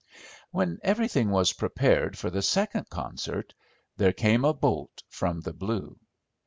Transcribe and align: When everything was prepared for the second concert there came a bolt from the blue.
When 0.49 0.79
everything 0.81 1.29
was 1.29 1.53
prepared 1.53 2.17
for 2.17 2.31
the 2.31 2.41
second 2.41 2.89
concert 2.89 3.53
there 3.97 4.13
came 4.13 4.43
a 4.45 4.51
bolt 4.51 5.03
from 5.09 5.41
the 5.41 5.53
blue. 5.53 5.95